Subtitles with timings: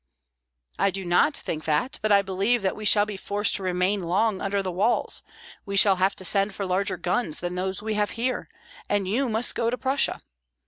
[0.79, 3.99] "I do not think that, but I believe that we shall be forced to remain
[4.01, 5.21] long under the walls,
[5.63, 8.49] we shall have to send for larger guns than those we have here,
[8.89, 10.19] and you must go to Prussia.